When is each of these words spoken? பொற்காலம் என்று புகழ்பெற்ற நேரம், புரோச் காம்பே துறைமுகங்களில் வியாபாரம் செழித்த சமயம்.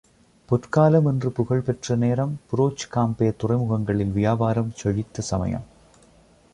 பொற்காலம் 0.49 1.05
என்று 1.05 1.31
புகழ்பெற்ற 1.31 1.95
நேரம், 1.95 2.39
புரோச் 2.51 2.87
காம்பே 2.91 3.29
துறைமுகங்களில் 3.35 4.11
வியாபாரம் 4.11 4.73
செழித்த 4.75 5.21
சமயம். 5.21 5.65